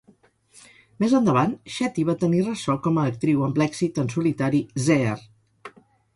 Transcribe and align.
Més 1.03 1.11
endavant, 1.19 1.53
Shetty 1.73 2.05
va 2.07 2.15
tenir 2.23 2.39
ressò 2.47 2.77
com 2.87 2.99
a 3.03 3.05
actriu 3.11 3.45
amb 3.49 3.61
l'èxit 3.63 4.01
en 4.05 4.11
solitari 4.17 4.65
"Zeher". 4.89 5.15